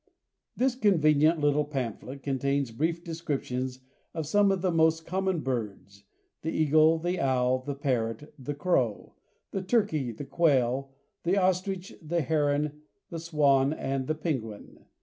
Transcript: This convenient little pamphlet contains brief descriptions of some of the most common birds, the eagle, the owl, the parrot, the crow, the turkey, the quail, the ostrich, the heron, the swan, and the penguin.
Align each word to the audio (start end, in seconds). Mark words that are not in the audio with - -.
This 0.55 0.73
convenient 0.73 1.39
little 1.39 1.63
pamphlet 1.63 2.23
contains 2.23 2.71
brief 2.71 3.03
descriptions 3.03 3.81
of 4.15 4.25
some 4.25 4.51
of 4.51 4.63
the 4.63 4.71
most 4.71 5.05
common 5.05 5.41
birds, 5.41 6.05
the 6.41 6.49
eagle, 6.49 6.97
the 6.97 7.19
owl, 7.19 7.59
the 7.59 7.75
parrot, 7.75 8.33
the 8.39 8.55
crow, 8.55 9.13
the 9.51 9.61
turkey, 9.61 10.11
the 10.11 10.25
quail, 10.25 10.91
the 11.21 11.37
ostrich, 11.37 11.93
the 12.01 12.21
heron, 12.21 12.81
the 13.11 13.19
swan, 13.19 13.73
and 13.73 14.07
the 14.07 14.15
penguin. 14.15 14.85